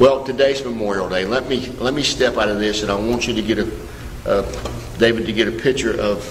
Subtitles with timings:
[0.00, 1.26] Well, today's Memorial Day.
[1.26, 3.70] Let me let me step out of this, and I want you to get a
[4.24, 6.24] uh, David to get a picture of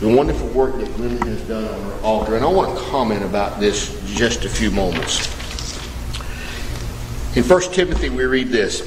[0.00, 2.34] the wonderful work that Linda has done on her altar.
[2.34, 5.28] And I want to comment about this just a few moments.
[7.36, 8.80] In 1 Timothy, we read this.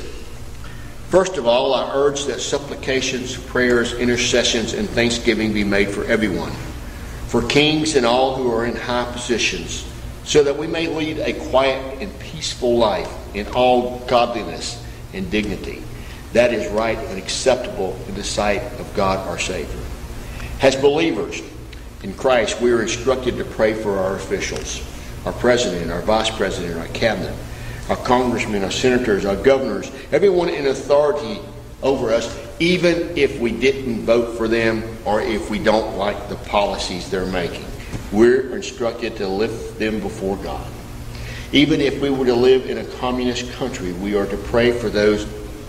[1.08, 6.52] First of all, I urge that supplications, prayers, intercessions, and thanksgiving be made for everyone,
[7.28, 9.86] for kings and all who are in high positions,
[10.28, 15.82] so that we may lead a quiet and peaceful life in all godliness and dignity.
[16.34, 19.80] That is right and acceptable in the sight of God our Savior.
[20.62, 21.42] As believers
[22.04, 24.86] in Christ, we are instructed to pray for our officials,
[25.26, 27.34] our president, our vice president, our cabinet,
[27.90, 31.40] our congressmen, our senators, our governors, everyone in authority
[31.82, 36.36] over us, even if we didn't vote for them or if we don't like the
[36.36, 37.66] policies they're making.
[38.12, 40.66] We're instructed to lift them before God.
[41.52, 44.90] Even if we were to live in a communist country, we are to pray for
[44.90, 45.24] those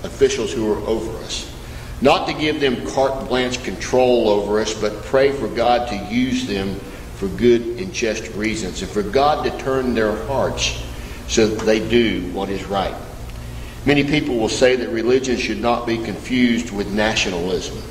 [0.04, 1.52] officials who are over us.
[2.00, 6.46] Not to give them carte blanche control over us, but pray for God to use
[6.46, 6.74] them
[7.16, 10.80] for good and just reasons, and for God to turn their hearts
[11.26, 12.94] so that they do what is right.
[13.84, 17.82] Many people will say that religion should not be confused with nationalism.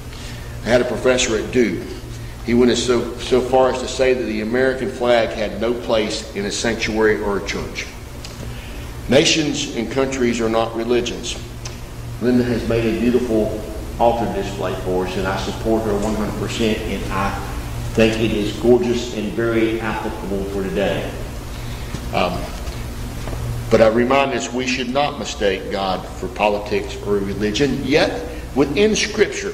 [0.64, 1.86] I had a professor at Duke.
[2.48, 6.34] He went so, so far as to say that the American flag had no place
[6.34, 7.86] in a sanctuary or a church.
[9.10, 11.38] Nations and countries are not religions.
[12.22, 13.62] Linda has made a beautiful
[14.00, 17.32] altar display for us, and I support her 100%, and I
[17.96, 21.12] think it is gorgeous and very applicable for today.
[22.14, 22.42] Um,
[23.70, 27.84] but I remind us we should not mistake God for politics or religion.
[27.84, 29.54] Yet, within Scripture,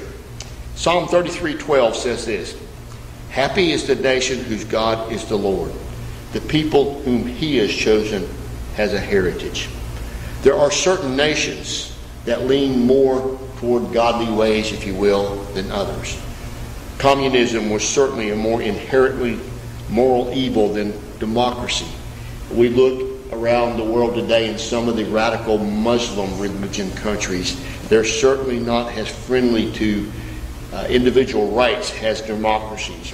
[0.76, 2.56] Psalm 33:12 says this:
[3.34, 5.72] "Happy is the nation whose God is the Lord,
[6.32, 8.28] the people whom He has chosen
[8.78, 9.68] as a heritage."
[10.42, 11.92] There are certain nations
[12.26, 16.16] that lean more toward godly ways, if you will, than others.
[16.98, 19.40] Communism was certainly a more inherently
[19.90, 21.88] moral evil than democracy.
[22.52, 28.04] We look around the world today in some of the radical Muslim religion countries, they're
[28.04, 30.10] certainly not as friendly to
[30.72, 33.12] uh, individual rights as democracies.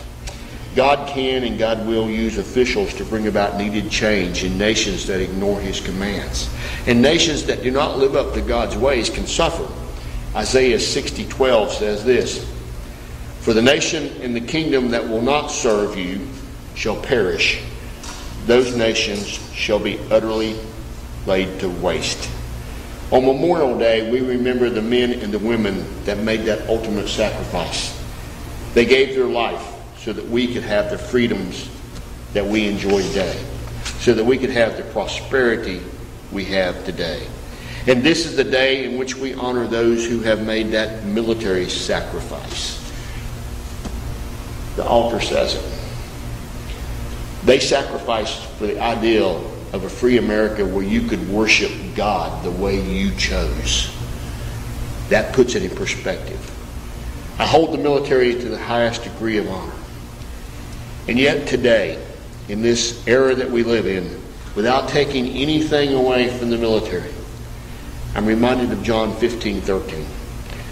[0.77, 5.21] God can and God will use officials to bring about needed change in nations that
[5.21, 6.49] ignore his commands.
[6.87, 9.67] And nations that do not live up to God's ways can suffer.
[10.35, 12.45] Isaiah 60:12 says this,
[13.41, 16.21] "For the nation and the kingdom that will not serve you
[16.77, 17.59] shall perish.
[18.47, 20.55] Those nations shall be utterly
[21.27, 22.29] laid to waste."
[23.11, 27.91] On Memorial Day, we remember the men and the women that made that ultimate sacrifice.
[28.75, 29.61] They gave their life
[30.01, 31.69] so that we could have the freedoms
[32.33, 33.45] that we enjoy today,
[33.99, 35.81] so that we could have the prosperity
[36.33, 37.27] we have today.
[37.87, 41.69] And this is the day in which we honor those who have made that military
[41.69, 42.79] sacrifice.
[44.77, 45.65] The altar says it.
[47.45, 49.39] They sacrificed for the ideal
[49.73, 53.95] of a free America where you could worship God the way you chose.
[55.09, 56.39] That puts it in perspective.
[57.39, 59.73] I hold the military to the highest degree of honor.
[61.11, 62.01] And yet, today,
[62.49, 64.23] in this era that we live in,
[64.55, 67.11] without taking anything away from the military,
[68.15, 70.05] I'm reminded of John 15 13,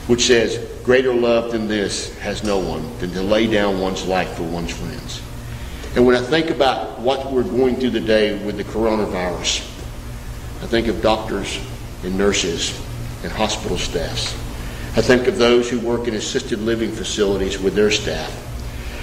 [0.06, 4.34] which says, Greater love than this has no one than to lay down one's life
[4.34, 5.20] for one's friends.
[5.96, 9.62] And when I think about what we're going through today with the coronavirus,
[10.62, 11.58] I think of doctors
[12.04, 12.80] and nurses
[13.24, 14.34] and hospital staffs.
[14.96, 18.47] I think of those who work in assisted living facilities with their staff.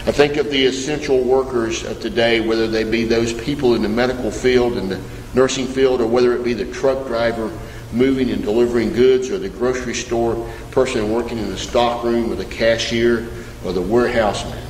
[0.08, 3.90] I think of the essential workers of today, whether they be those people in the
[3.90, 5.02] medical field and the
[5.34, 7.52] nursing field, or whether it be the truck driver
[7.92, 12.46] moving and delivering goods, or the grocery store person working in the stockroom, or the
[12.46, 13.28] cashier,
[13.66, 14.68] or the warehouse man.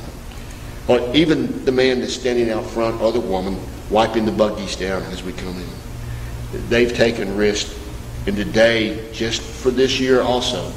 [0.88, 3.58] Or even the man that's standing out front, or the woman
[3.90, 6.68] wiping the buggies down as we come in.
[6.70, 7.78] They've taken risks.
[8.26, 10.72] And today, just for this year also,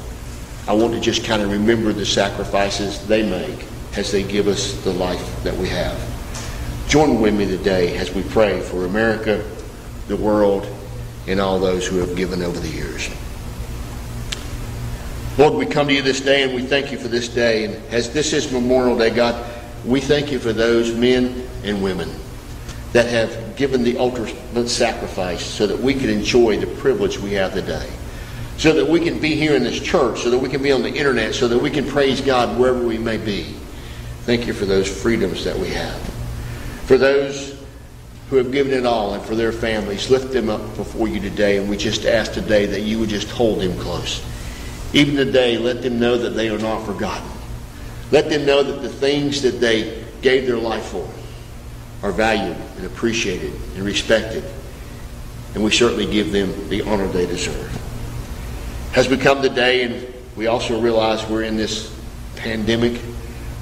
[0.68, 4.72] I want to just kind of remember the sacrifices they make as they give us
[4.84, 5.98] the life that we have.
[6.88, 9.44] Join with me today as we pray for America,
[10.08, 10.66] the world,
[11.26, 13.08] and all those who have given over the years.
[15.38, 17.64] Lord, we come to you this day and we thank you for this day.
[17.64, 19.48] And as this is Memorial Day, God,
[19.84, 22.10] we thank you for those men and women
[22.92, 27.54] that have given the ultimate sacrifice so that we can enjoy the privilege we have
[27.54, 27.88] today.
[28.58, 30.82] So that we can be here in this church, so that we can be on
[30.82, 33.54] the internet, so that we can praise God wherever we may be.
[34.24, 35.98] Thank you for those freedoms that we have.
[36.86, 37.60] For those
[38.30, 40.08] who have given it all and for their families.
[40.08, 43.28] Lift them up before you today, and we just ask today that you would just
[43.28, 44.24] hold them close.
[44.92, 47.28] Even today, let them know that they are not forgotten.
[48.12, 51.08] Let them know that the things that they gave their life for
[52.04, 54.44] are valued and appreciated and respected.
[55.54, 57.76] And we certainly give them the honor they deserve.
[58.96, 61.92] As we come today and we also realize we're in this
[62.36, 63.00] pandemic,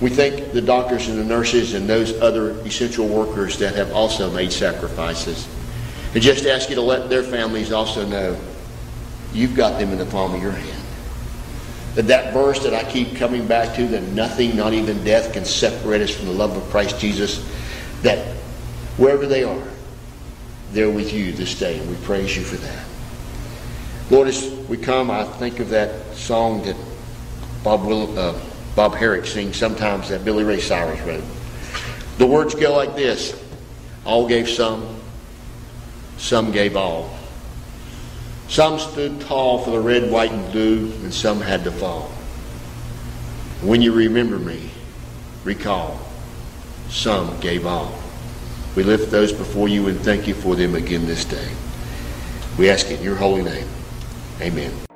[0.01, 4.31] we thank the doctors and the nurses and those other essential workers that have also
[4.31, 5.49] made sacrifices.
[6.15, 8.39] And just ask you to let their families also know
[9.33, 10.85] you've got them in the palm of your hand.
[11.97, 15.45] That that verse that I keep coming back to, that nothing, not even death, can
[15.45, 17.45] separate us from the love of Christ Jesus,
[18.03, 18.37] that
[18.99, 19.63] wherever they are,
[20.73, 22.85] they're with you this day, and we praise you for that.
[24.11, 26.77] Lord, as we come, I think of that song that
[27.65, 28.39] Bob, Will, uh,
[28.79, 31.25] Bob Herrick sings sometimes that Billy Ray Cyrus wrote.
[32.19, 33.35] The words go like this
[34.05, 35.01] All gave some,
[36.17, 37.19] some gave all.
[38.47, 42.03] Some stood tall for the red, white, and blue, and some had to fall.
[43.63, 44.71] When you remember me,
[45.43, 45.99] recall,
[46.89, 47.99] some gave all.
[48.77, 51.49] We lift those before you and thank you for them again this day.
[52.57, 53.67] We ask it in your holy name.
[54.41, 54.88] Amen.